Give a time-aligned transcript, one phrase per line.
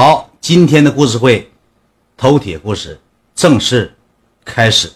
[0.00, 1.50] 好，今天的故事会，
[2.16, 2.96] 头铁故事
[3.34, 3.92] 正式
[4.44, 4.88] 开始。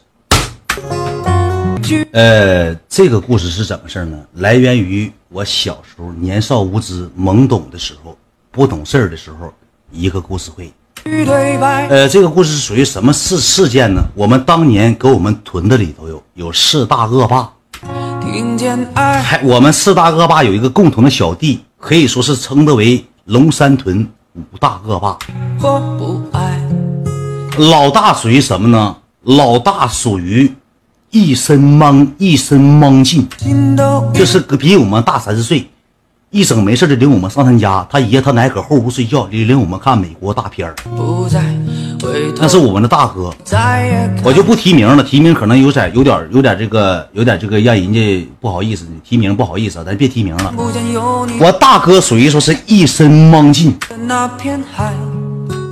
[2.13, 4.17] 呃，这个故事是怎么事呢？
[4.35, 8.17] 来源于我小时候年少无知、懵懂的时候，
[8.53, 9.53] 不懂事儿的时候，
[9.91, 10.73] 一个故事会。
[11.91, 14.01] 呃，这个故事属于什么事事件呢？
[14.15, 17.53] 我们当年给我们屯子里头有有四大恶霸，
[19.21, 25.19] 还我们四大恶霸有一个共同的小弟，可以说是称得为龙山屯五大恶霸。
[25.61, 26.59] 我不爱
[27.59, 28.97] 老大属于什么呢？
[29.25, 30.53] 老大属于
[31.11, 33.29] 一身莽一身莽劲，
[34.15, 35.69] 就是比我们大三十岁。
[36.31, 40.75] 一整没事就领我们上他家，他爷他奶搁后屋睡觉，领领我们看美国大片
[42.39, 43.33] 那是我们的大哥，
[44.25, 50.53] 我就不提名了，提名可能有点有点有点这个有点这个让人家不好意思，提名不好意思，咱别提名了。
[51.39, 53.77] 我大哥属于说是一身莽劲。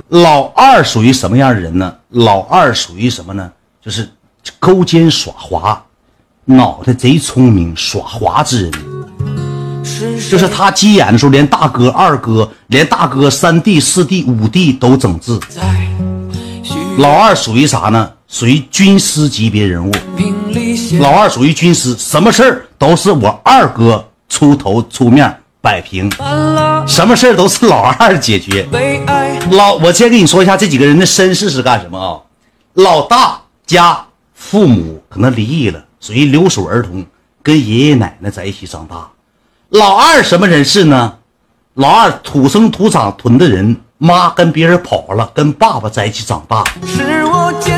[0.09, 1.93] 老二属于什么样的人呢？
[2.09, 3.49] 老二属于什么呢？
[3.83, 4.07] 就是
[4.59, 5.81] 勾肩耍滑，
[6.45, 8.71] 脑袋贼聪明，耍滑之人。
[10.29, 15.39] 就是他急眼的时候，连大哥、二哥，连大哥、三弟、四弟、五弟都整治。
[16.97, 18.11] 老二属于啥呢？
[18.27, 19.91] 属于军师级别人物。
[20.99, 26.09] 老二属于军师，什么事儿都是我二哥出头出面摆平，
[26.87, 28.67] 什么事儿都是老二解决。
[29.51, 32.21] 老，我先跟你说一下这几个人的身世是干什么啊？
[32.73, 37.05] 老大家父母可能离异了，属于留守儿童，
[37.43, 39.09] 跟爷爷奶奶在一起长大。
[39.69, 41.15] 老二什么人士呢？
[41.73, 46.63] 老二土生土长屯的人，妈跟别人跑了，跟爸爸在一起长大。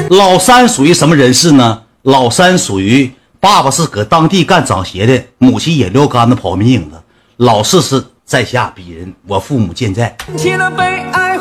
[0.10, 1.82] 老三属于什么人士呢？
[2.04, 7.04] 老三属于爸爸是搁当地干掌鞋的，母亲也撂杆子跑民营的。
[7.36, 10.16] 老四是在下鄙人，我父母健在，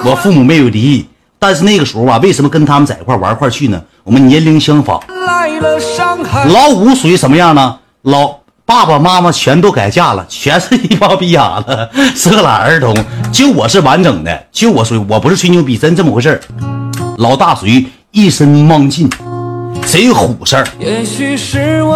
[0.05, 1.07] 我父母没有离异，
[1.39, 3.81] 但是那个时候啊，为什么跟他们在一块玩一块去呢？
[4.03, 5.01] 我们年龄相仿。
[6.49, 7.79] 老五属于什么样呢？
[8.03, 8.42] 老。
[8.73, 12.97] 爸爸妈妈全都改嫁了，全是一帮逼哑子， 色懒儿童。
[13.31, 16.41] 就我是完整的，就我属于我不是吹牛逼，真这么回事
[17.19, 19.11] 老大属于一身莽劲，
[19.85, 20.67] 贼虎事儿，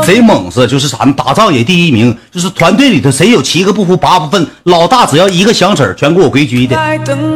[0.04, 1.14] 贼猛子，就是啥呢？
[1.16, 6.76] 打仗也第一名，就是团队里头谁有七个不服八不忿，老大只要一个响指全给我规矩的。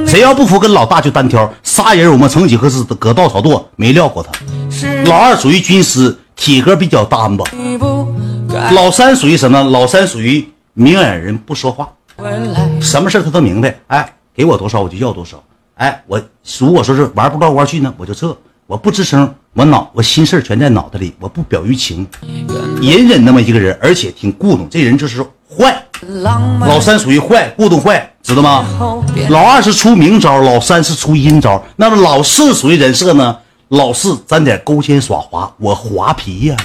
[0.07, 4.31] 谁要不服跟老大就单挑，仨人我们曾几何时搁稻草垛没撂过他。
[5.07, 7.47] 老二属于军师，体格比较单吧。
[8.73, 9.63] 老三属于什么？
[9.65, 11.89] 老三属于明眼人，不说话，
[12.81, 13.77] 什么事他都明白。
[13.89, 15.43] 哎，给我多少我就要多少。
[15.75, 16.21] 哎，我
[16.59, 22.07] 如果说是玩不到玩去呢，我就撤，我不吱声，我脑我心事全在脑袋里，我不表于情，
[22.81, 24.69] 隐忍那么一个人，而且挺固懂。
[24.71, 25.85] 这人就是坏。
[26.61, 28.65] 老三属于坏，固懂坏，知道吗？
[29.29, 31.63] 老二是出明招，老三是出阴招。
[31.77, 33.37] 那么老四属于人设呢？
[33.69, 36.57] 老四沾点勾肩耍滑，我滑皮呀。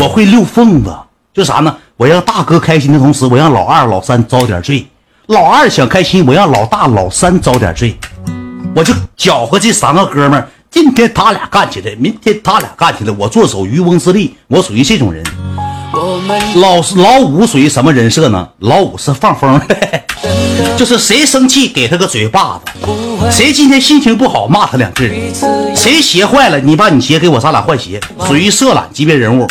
[0.00, 0.94] 我会溜缝子，
[1.34, 1.76] 就啥呢？
[1.96, 4.86] 我让大哥开心的同时，我让老二、老三遭点罪。
[5.26, 7.98] 老二想开心，我让老大、老三遭点罪。
[8.76, 14.36] 我就搅和这三个哥们儿，今天他俩干起来，明天他俩干起来，我做手渔翁之利。
[14.46, 15.24] 我属于这种人。
[16.56, 18.48] 老老五属于什么人设呢？
[18.58, 19.76] 老五是放风的，
[20.76, 25.32] 就是谁生气给他个嘴巴子，谁今天心情不好骂他两句，
[25.74, 29.46] 谁鞋坏了你把你鞋给我，咱俩换鞋，属于色懒级别人物。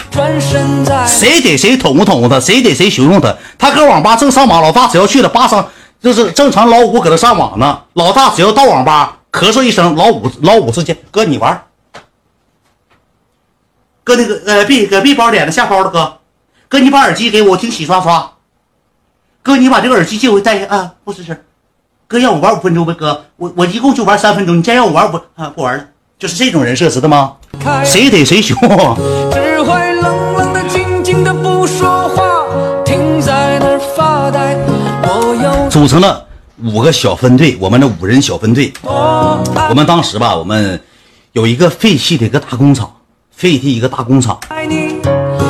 [1.08, 3.36] 谁给谁捅咕捅咕他，谁给谁熊熊他。
[3.58, 5.68] 他搁网吧正上网，老大只要去了，巴上
[6.02, 6.69] 就是正常。
[6.69, 11.64] 老五搁那上网呢，老大只要到网吧咳嗽一声，老五老五直接哥你玩，
[14.04, 16.16] 哥那个呃 B 搁 B 包点了下包了哥。
[16.69, 18.31] 哥，你把耳机给我，我听洗刷刷。
[19.41, 21.38] 哥，你把这个耳机借回带下啊，不吱声。
[22.07, 22.94] 哥，让我玩五分钟呗。
[22.94, 25.85] 哥，我我一共就玩三分钟，你再让我玩五啊，不玩了。
[26.19, 27.35] 就是这种人设，知道吗？
[27.85, 28.57] 谁逮谁凶。
[35.69, 36.25] 组成了
[36.63, 38.74] 五个小分队，我们的五人小分队。
[38.81, 40.81] 我们当时吧，我们
[41.31, 42.92] 有一个废弃的一个大工厂，
[43.31, 44.38] 废弃一个大工厂。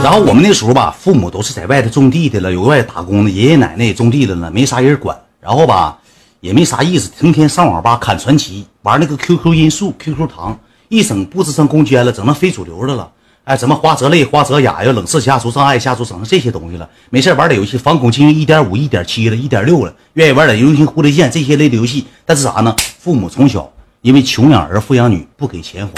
[0.07, 5.13] 然后我们那时候吧，父母都是在外头种地的了，有外打工的，爷爷奶奶也种地的了，没啥人管。
[5.41, 5.99] 然后吧，
[6.39, 10.57] 也没啥意思，成天上网吧砍传奇，玩那个 QQ 音速、QQ 糖，
[10.87, 13.11] 一整不吱声攻坚了，整成非主流的了。
[13.43, 16.89] 哎，什么花泽类、花泽雅呀，冷色家族、障碍家族，整成这些东西了。
[17.09, 22.07] 没事玩点游戏，反恐精英一点五、一点七了，一点六了，愿意玩点游戏互雷线这些类的游戏。
[22.25, 22.73] 但是啥呢？
[22.97, 23.69] 父母从小。
[24.07, 25.91] 因为穷养儿，富养女，不给钱花。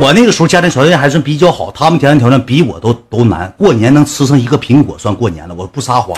[0.00, 3.52] 我那个时候家庭条件还算比较好，他们家庭条件比我都都难。
[3.58, 6.16] 过年能吃上一个苹果算过年了，我不撒谎。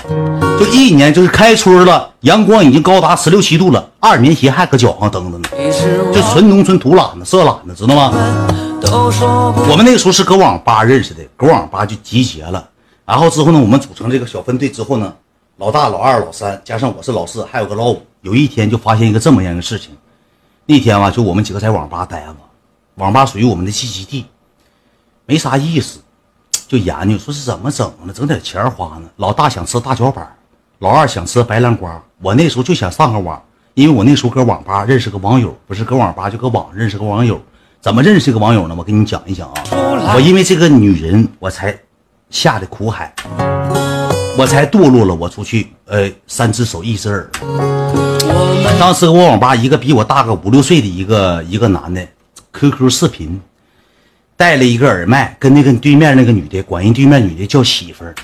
[0.60, 5.48] 就一年就是开春了，阳光已经高达十六七度了，二棉鞋还搁脚上蹬着呢，
[6.14, 8.12] 就纯农村土懒子、色懒子，知道吗？
[9.69, 12.64] 我们那个时候是搁网吧认识的，搁网吧就集结了，
[13.04, 15.12] 然后之后呢，我们组成这个小分队之后呢，
[15.60, 18.00] 老大、老二、老三，加上我是老四，还有个老五。
[18.22, 19.94] 有一天就发现一个这么样一个事情，
[20.64, 22.34] 那天吧，就我们几个在网吧待着，
[22.94, 24.24] 网吧属于我们的聚集地，
[25.26, 26.00] 没啥意思，
[26.66, 28.12] 就研究说是怎么整呢？
[28.14, 29.10] 整点钱花呢。
[29.16, 30.34] 老大想吃大脚板，
[30.78, 32.02] 老二想吃白兰瓜。
[32.22, 33.42] 我那时候就想上个网，
[33.74, 37.38] 因为我那时候搁网吧认识个网友，不是搁网吧就搁网认识个网友。
[37.82, 38.74] 怎么认识个网友呢？
[38.78, 41.78] 我跟你讲一讲啊，我因为这个女人，我才
[42.30, 43.14] 下的苦海。
[44.40, 47.31] 我才堕落了，我出去，呃，三只手一只耳。
[48.78, 52.02] 当时我网吧一个比我大个五六岁的一个一个男的
[52.54, 53.38] ，QQ 视频，
[54.38, 58.14] 带了一个耳麦，跟那个对面那个女的，管人对面女的叫媳妇儿，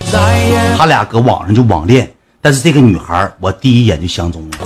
[0.78, 2.10] 他俩搁网上就网恋。
[2.40, 4.58] 但是这个女孩，我第一眼就相中了。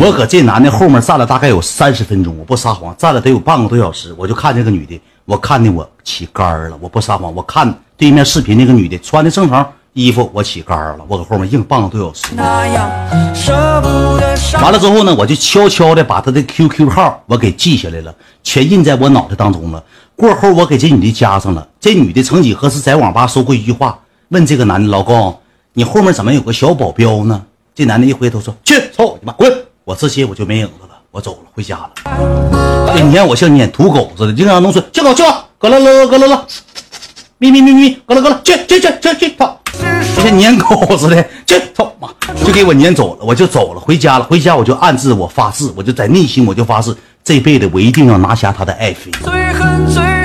[0.00, 9.66] 我搁这男的后面站了大概有三十分钟，我不撒谎，站了得有半个多小时，我就看这个女的，我看的我起肝了，我不撒谎，我看对面视频那个女的穿的正常。
[9.98, 12.36] 衣服我起杆了，我搁后面硬半个多小时。
[14.62, 18.14] 完了之后呢，我就悄悄的把他的 QQ 号我给记下来了，
[18.44, 19.82] 全印在我脑袋当中了。
[20.14, 23.98] 过后我给这女的加上了，这女的曾几何时在网吧说过一句话，
[24.28, 25.36] 问这个男的老公，
[25.72, 27.42] 你后面怎么有个小保镖呢？
[27.74, 29.52] 这男的一回头说去，操你妈，滚！
[29.82, 31.90] 我这些我就没影子了，我走了，回家了。
[33.04, 35.24] 你看我像撵土狗似的，经常农村去狗去，
[35.58, 36.46] 咯了咯咯了咯，
[37.38, 39.57] 咪咪咪咪，咯了咯了，去去去去去，跑。
[40.18, 42.08] 就像撵狗似的，去操妈，
[42.44, 44.24] 就给我撵走了，我就走了，回家了。
[44.24, 46.92] 回家我就暗自我发誓，我就在内心我就发誓，
[47.22, 49.12] 这辈子我一定要拿下他的爱妃，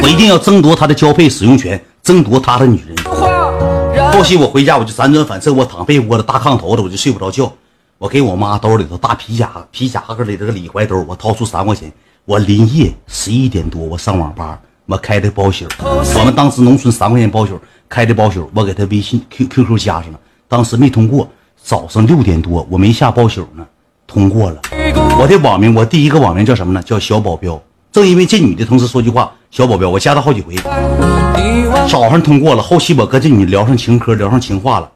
[0.01, 4.12] 我一定要争夺他的交配使用权，争夺他的女人。
[4.12, 7.51] 后期我回家我就辗转反侧，我躺被窝的大炕头子，我就睡不着觉。
[8.00, 11.92] 我给我妈兜里头大皮夹皮夹克里这个里怀兜，我掏出三块钱，
[12.25, 17.60] 我临夜十一点多我上网吧，我开的包宿，我们当时农村三块钱包宿。
[17.94, 21.30] 开的包宿，我给他微信 Q Q Q 加上了，当时没通过。
[21.62, 23.63] 早上六点多，我没下包宿呢，
[24.07, 24.60] 通过了。
[25.19, 26.81] 我的网名，我第一个网名叫什么呢？
[26.81, 27.62] 叫小保镖。
[27.92, 30.56] 正因为这女的同时说句话，小保镖，我加她好几回。
[31.88, 34.92] 早上通过了，后期我跟这女聊上情嗑，聊上情话了。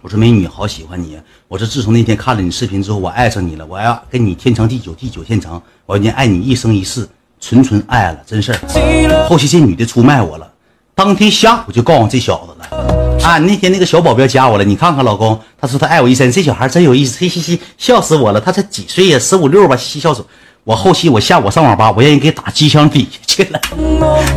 [0.00, 1.18] 我说美女，好喜欢你。
[1.48, 3.66] 我说自从那天看了你视频之后，我爱上你了。
[3.66, 5.62] 我要跟你天长地久，地久天长。
[5.84, 7.06] 我要爱你一生一世，
[7.40, 9.26] 纯纯爱了，真事儿。
[9.28, 10.48] 后期这女的出卖我了。
[10.94, 13.38] 当天下午就告诉这小子了啊！
[13.38, 18.40] 那天那个小保镖加我了，你看看老公，他说他爱我一生，这小孩真有意思，嘿嘿嘿，笑死我了。
[18.40, 19.18] 他才几岁呀？
[19.18, 20.22] 十五六吧，嘻嘻笑死
[20.64, 20.76] 我。
[20.76, 23.60] 后期我下午上网吧，我让人给打机箱底下去了。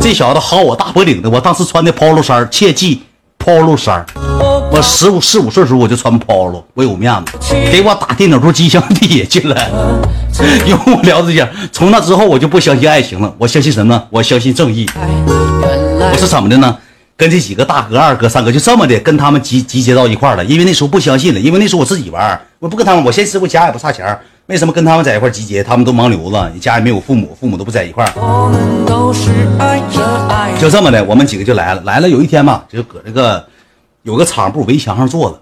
[0.00, 3.02] 这小子薅我大脖领子，我当时穿的 polo 衫，切记
[3.38, 4.04] polo 衫。
[4.72, 9.56] 我十五四五岁时候我就穿 polo，我有面子，给我打电脑桌机箱底下去了。
[10.66, 14.02] 因为我聊这些，从那之后我就不相信爱情了，我相信什么？
[14.10, 14.88] 我相信正义。
[16.10, 16.78] 我是怎么的呢？
[17.16, 20.44] 跟这几个大哥、二哥、三哥就这么的跟他们集集结到一块了。
[20.44, 23.02] 因为那时候不相信了，因为那时候我自己玩，我不跟他们。
[23.02, 25.62] 我现在我家也不差钱，为什么跟他们在一块集结？
[25.62, 28.04] 他们都盲流子，家也没有父母，父母都不在一块
[30.60, 31.82] 就这么的，我们几个就来了。
[31.86, 33.42] 来了有一天吧，就搁这个
[34.02, 35.40] 有个厂部围墙上坐着，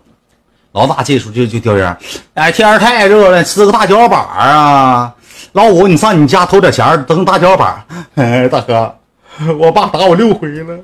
[0.72, 1.96] 老大这时候就就叼烟。
[2.34, 5.12] 哎，天儿太热了，吃个大脚板啊！
[5.54, 7.84] 老五，你上你家偷点钱，蹬大脚板。
[8.14, 8.94] 哎，大哥。
[9.58, 10.78] 我爸打我六回了，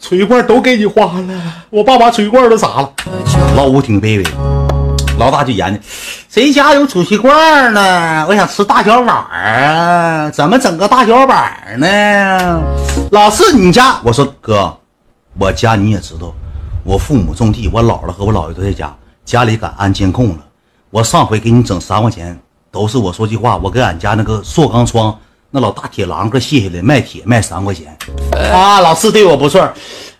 [0.00, 2.92] 锤罐都给你花了，我爸把锤罐都砸了。
[3.56, 4.24] 老五挺卑微，
[5.16, 5.80] 老大就研究，
[6.28, 8.26] 谁家有储蓄罐呢？
[8.28, 12.60] 我想吃大脚板啊，怎么整个大脚板呢？
[13.12, 13.96] 老四，你家？
[14.02, 14.76] 我说哥，
[15.38, 16.34] 我家你也知道，
[16.82, 18.92] 我父母种地，我姥姥和我姥爷都在家，
[19.24, 20.38] 家里敢安监控了。
[20.90, 22.36] 我上回给你整三块钱，
[22.72, 25.16] 都是我说句话，我给俺家那个塑钢窗。
[25.54, 27.96] 那老大铁榔哥卸下来卖铁卖三块钱，
[28.52, 29.62] 啊，老四对我不错。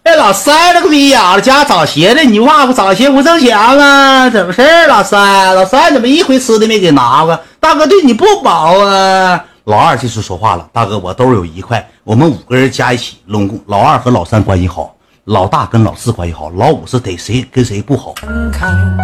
[0.05, 4.31] 哎，老三那个逼呀，家长鞋的，你袜子长鞋不挣钱吗？
[4.31, 4.87] 怎么事儿？
[4.87, 7.37] 老三，老三怎么一回吃的没给拿过？
[7.59, 9.45] 大哥对你不薄啊。
[9.65, 18.15] 老二这时说话了，大哥我兜有一块，我们五个人加一起，拢共老二和老三关系好，老大跟老四关系好，老五是逮谁跟谁不好。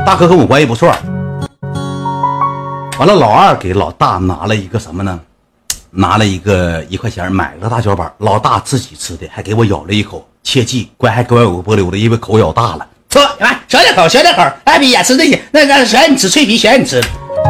[0.07, 0.95] 大哥跟我关系不错。
[3.01, 5.19] 完了，老二给老大拿了一个什么呢？
[5.91, 10.27] 拿了一个一块钱买了个大脚板，老大自己吃的，还给我咬了一口。
[10.43, 12.87] 切记，乖，还给我有个波溜的，因为口咬大了。
[13.11, 14.43] 吃，来小点口，小点口。
[14.65, 16.99] 哎，别吃这些，那个谁你吃脆皮，谁你吃？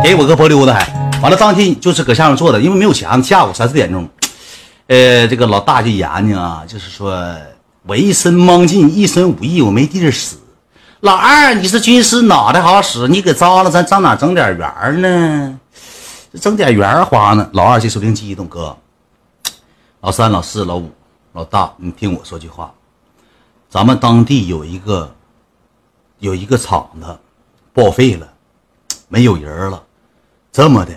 [0.02, 0.84] 给我个波溜的还。
[1.22, 4.08] 完了当天就是搁下面坐的，因为没有钱，下午三四点钟，
[4.88, 7.36] 呃，这个老大就研究啊，就是说
[7.86, 10.34] 我一身莽劲，一身武艺，我没地儿使。
[11.00, 15.59] 老二，你是军师，脑袋好使，你给招了，咱上哪整点圆呢？
[16.32, 17.50] 这整点圆花呢？
[17.52, 18.76] 老二这收听机一动，哥，
[20.00, 20.88] 老三、老四、老五、
[21.32, 22.72] 老大，你听我说句话，
[23.68, 25.12] 咱们当地有一个
[26.20, 27.18] 有一个厂子
[27.72, 28.32] 报废了，
[29.08, 29.82] 没有人了，
[30.52, 30.92] 这么的，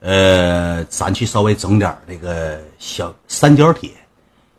[0.00, 3.90] 呃，咱去稍微整点那个小三角铁、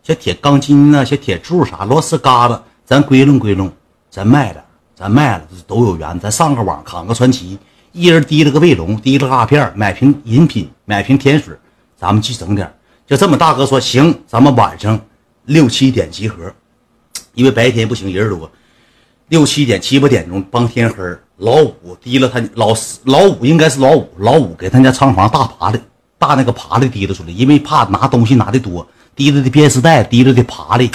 [0.01, 3.71] 小铁钢筋啊、小铁柱啥、螺丝疙瘩，咱归拢归拢。
[4.09, 4.61] 咱卖了，
[4.93, 6.19] 咱卖了，都有缘。
[6.19, 7.57] 咱上个网，扛个传奇，
[7.93, 11.53] 一人提了个卫龙，提了个阿片，买瓶饮品，买瓶甜水，
[11.97, 12.73] 咱们去整点。
[13.05, 14.99] 就这么，大哥说行，咱们晚上
[15.45, 16.53] 六七点集合，
[17.33, 18.49] 因为白天不行，人多。
[19.27, 20.95] 六七点七八点钟，帮天黑。
[21.37, 25.81] 老五提了他老四，老五应该是老五，老五给他家仓房大爬的，
[26.17, 30.89] 大那个爬的提了出来，因为怕拿东西拿的多，提了的编丝带，提了的爬的。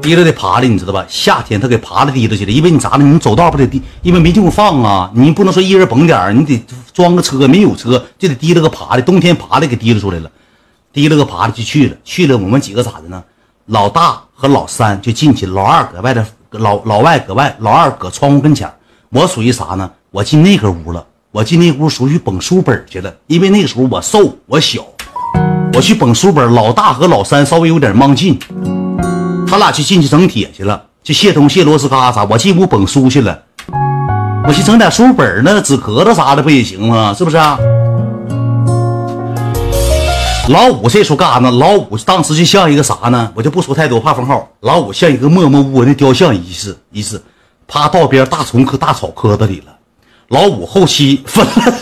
[0.00, 1.04] 提了得爬的，你知道吧？
[1.08, 3.04] 夏天他给爬了提溜去了，因为你咋的？
[3.04, 3.82] 你走道不得提？
[4.02, 5.10] 因为没地方放啊！
[5.14, 6.64] 你不能说一人绷点你得
[6.94, 9.02] 装个车，没有车就得提了个爬的。
[9.02, 10.30] 冬天爬的给提溜出来了，
[10.92, 11.96] 提了个爬的就去了。
[12.04, 13.22] 去了，我们几个咋的呢？
[13.66, 18.72] 老大和老三就进去，老二搁外头，老老外搁外，老二搁窗户跟前
[19.10, 19.90] 我属于啥呢？
[20.10, 24.86] 我进那个屋了，我进那屋属于捧书本去了，因为那个时候我瘦我小，
[25.74, 26.50] 我去捧书本。
[26.54, 28.38] 老大和老三稍微有点忙劲。
[29.48, 32.22] 他俩去进去整铁去了，去卸东卸螺丝嘎啥。
[32.24, 33.42] 我进屋捧书去了，
[34.46, 37.14] 我去整点书本呢，纸壳子啥的不也行吗？
[37.16, 37.58] 是不是啊？
[40.50, 41.50] 老五这时候干啥呢？
[41.50, 43.32] 老五当时就像一个啥呢？
[43.34, 44.46] 我就不说太多，怕封号。
[44.60, 47.22] 老五像一个默默无闻的雕像，一似一似，
[47.66, 49.72] 趴道边大虫棵大草棵子里了。
[50.28, 51.74] 老五后期，分了。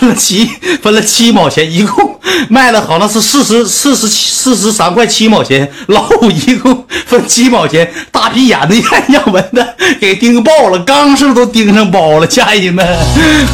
[0.00, 0.50] 分了七，
[0.82, 5.70] 分了七毛钱，一共卖了好像是四十四十四十三块七毛钱。
[5.88, 12.26] 老五一共分七毛钱，大屁眼子一看样文的给盯爆了，钢上都盯上包了。
[12.26, 12.86] 家人们，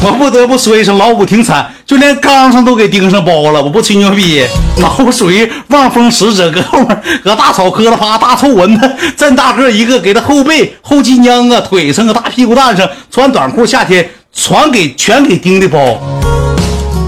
[0.01, 3.61] 我不得不说一声，老五挺惨，就连钢上都给盯上包了。
[3.61, 4.41] 我不吹牛逼，
[4.77, 14.09] 老五属于望风使者，搁后面搁大草磕了趴，大臭蚊子真大个一个，给他后背后脊梁啊腿上啊大屁股蛋上穿短裤，夏天。
[14.37, 15.99] 全给全给盯的包，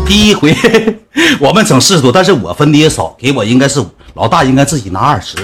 [0.03, 0.53] 第一回
[1.39, 3.81] 我们整四十多，但是我分的也少，给我应该是
[4.15, 5.37] 老大应该自己拿二十，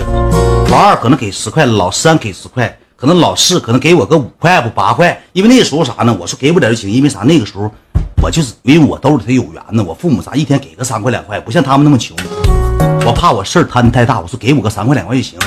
[0.71, 6.17] 老二可能给十块，老三给十块，可能老四可能给我个五块不八块，因为那时候啥呢？
[6.19, 7.19] 我说给不点就行，因为啥？
[7.19, 7.71] 那个时候
[8.19, 12.17] 我就是因为我兜里头有缘呢，我父母啥一天给个三块两块，不像他们那么穷，
[13.05, 15.37] 我怕我事儿摊的太大，我说给我个三块两块就行。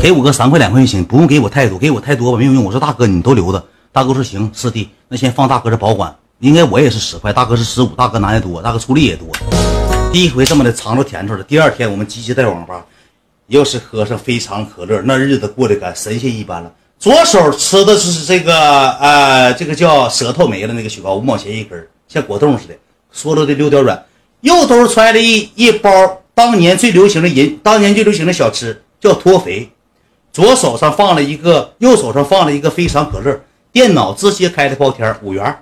[0.00, 2.64] 给我个三块两块就行，不用给我太多，给我太多吧没有用。
[2.64, 3.62] 我说大哥，你都留着。
[3.90, 6.14] 大哥说行，师弟，那先放大哥这保管。
[6.38, 9.26] 应该我也是十块，大哥是十五，大哥拿的多，大哥出力也多。
[10.12, 11.42] 第一回这么的尝着甜头了。
[11.42, 12.86] 第二天我们积极在网吧，
[13.48, 16.72] 又是喝上非常可乐，那日子过得跟神仙一般了。
[17.00, 22.74] 左手吃的是这个呃，这个叫舌头没了那个雪糕，五毛钱一根，像果冻似的，
[23.12, 24.00] 嗦了的溜点软。
[24.42, 25.90] 右兜揣了一一包
[26.34, 29.68] 当年最流行的银，当年最流行的小吃叫脱肥。
[30.38, 33.40] 左手上放了一个，右手上放了一个非常可乐，
[33.72, 35.58] 电脑直接开的包天五元，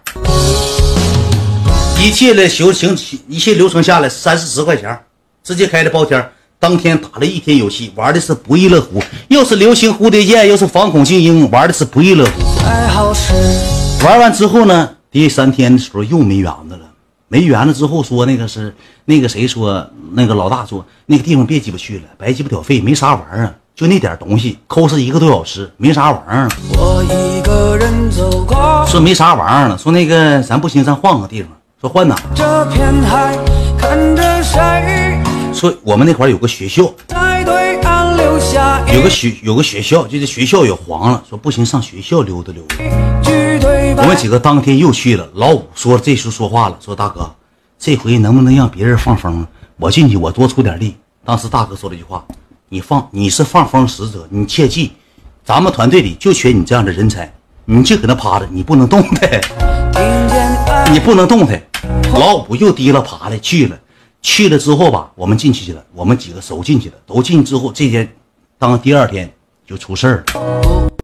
[1.99, 2.95] 一切的行行
[3.27, 5.01] 一切流程下来三四十块钱，
[5.43, 6.23] 直接开的包天
[6.61, 14.05] 当天打了一天游戏，玩的是不亦乐乎，又是流星蝴蝶剑，又是反恐精英，玩的是不亦乐乎。
[14.05, 16.81] 玩完之后呢，第三天的时候又没园子了，
[17.29, 23.55] 没园子之后说那个是那个谁说那个老大说那个地方别鸡巴去了，白鸡巴屌费，没啥玩意儿。
[23.77, 26.49] 就那点东西，抠是一个多小时，没啥玩意儿。
[28.87, 31.53] 说没啥玩意儿了，说那个咱不行，咱换个地方。
[31.79, 32.17] 说换哪？
[35.53, 36.85] 说我们那块有个学校，
[38.95, 41.23] 有个学有个学校，就是学校也黄了。
[41.29, 42.77] 说不行，上学校溜达溜达。
[43.99, 45.29] 我们几个当天又去了。
[45.35, 47.31] 老五说这时候说话了，说大哥，
[47.79, 49.47] 这回能不能让别人放风？
[49.77, 50.97] 我进去，我多出点力。
[51.27, 52.25] 当时大哥说了一句话。
[52.77, 54.93] 你放，你是放风使者，你切记，
[55.43, 57.33] 咱们团队里就缺你这样的人才，
[57.65, 59.41] 你就搁那趴着，你不能动弹，
[60.93, 61.59] 你不能动弹。
[62.13, 63.79] 老五又提了爬的去了，
[64.21, 68.07] 去了之后吧，我们进去去了，我们几个都进去了，都进之后，这天
[68.59, 69.33] 当第二天
[69.67, 70.97] 就出事儿了。